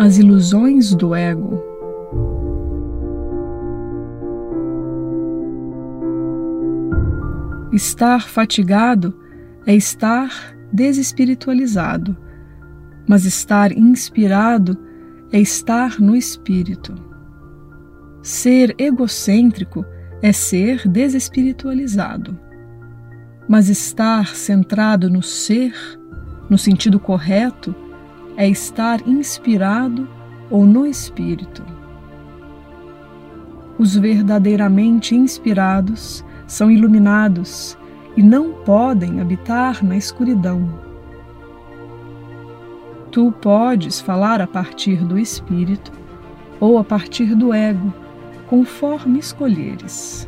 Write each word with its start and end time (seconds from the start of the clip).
as 0.00 0.16
ilusões 0.16 0.94
do 0.94 1.14
ego. 1.14 1.62
Estar 7.70 8.26
fatigado 8.26 9.14
é 9.66 9.74
estar 9.74 10.56
desespiritualizado, 10.72 12.16
mas 13.06 13.26
estar 13.26 13.76
inspirado 13.76 14.74
é 15.30 15.38
estar 15.38 16.00
no 16.00 16.16
espírito. 16.16 16.94
Ser 18.22 18.74
egocêntrico 18.78 19.84
é 20.22 20.32
ser 20.32 20.88
desespiritualizado, 20.88 22.40
mas 23.46 23.68
estar 23.68 24.34
centrado 24.34 25.10
no 25.10 25.22
ser, 25.22 25.74
no 26.48 26.56
sentido 26.56 26.98
correto, 26.98 27.74
é 28.40 28.48
estar 28.48 29.06
inspirado 29.06 30.08
ou 30.50 30.64
no 30.64 30.86
espírito. 30.86 31.62
Os 33.78 33.94
verdadeiramente 33.94 35.14
inspirados 35.14 36.24
são 36.46 36.70
iluminados 36.70 37.76
e 38.16 38.22
não 38.22 38.50
podem 38.64 39.20
habitar 39.20 39.84
na 39.84 39.94
escuridão. 39.94 40.66
Tu 43.10 43.30
podes 43.42 44.00
falar 44.00 44.40
a 44.40 44.46
partir 44.46 45.04
do 45.04 45.18
espírito 45.18 45.92
ou 46.58 46.78
a 46.78 46.84
partir 46.84 47.34
do 47.34 47.52
ego, 47.52 47.92
conforme 48.46 49.18
escolheres. 49.18 50.26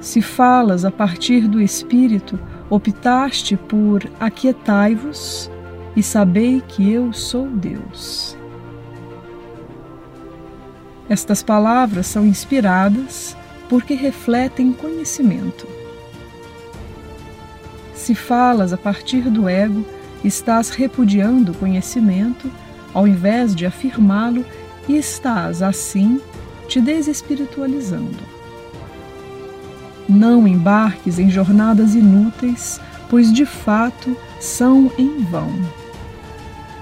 Se 0.00 0.22
falas 0.22 0.84
a 0.84 0.92
partir 0.92 1.48
do 1.48 1.60
espírito, 1.60 2.38
optaste 2.70 3.56
por 3.56 4.08
aquietai-vos 4.20 5.50
e 5.96 6.02
sabei 6.02 6.62
que 6.66 6.90
eu 6.90 7.12
sou 7.12 7.46
Deus. 7.48 8.36
Estas 11.08 11.42
palavras 11.42 12.06
são 12.06 12.26
inspiradas 12.26 13.36
porque 13.68 13.94
refletem 13.94 14.72
conhecimento. 14.72 15.66
Se 17.94 18.14
falas 18.14 18.72
a 18.72 18.76
partir 18.76 19.30
do 19.30 19.48
ego, 19.48 19.84
estás 20.24 20.70
repudiando 20.70 21.52
o 21.52 21.54
conhecimento 21.54 22.50
ao 22.94 23.06
invés 23.06 23.54
de 23.54 23.66
afirmá-lo 23.66 24.44
e 24.88 24.96
estás, 24.96 25.62
assim, 25.62 26.20
te 26.68 26.80
desespiritualizando. 26.80 28.18
Não 30.08 30.46
embarques 30.46 31.18
em 31.18 31.30
jornadas 31.30 31.94
inúteis, 31.94 32.80
pois 33.12 33.30
de 33.30 33.44
fato 33.44 34.16
são 34.40 34.90
em 34.96 35.18
vão. 35.18 35.52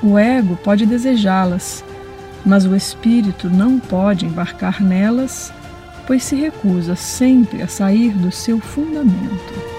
O 0.00 0.16
ego 0.16 0.56
pode 0.62 0.86
desejá-las, 0.86 1.84
mas 2.46 2.64
o 2.64 2.76
espírito 2.76 3.50
não 3.50 3.80
pode 3.80 4.24
embarcar 4.24 4.80
nelas, 4.80 5.52
pois 6.06 6.22
se 6.22 6.36
recusa 6.36 6.94
sempre 6.94 7.60
a 7.60 7.66
sair 7.66 8.12
do 8.12 8.30
seu 8.30 8.60
fundamento. 8.60 9.71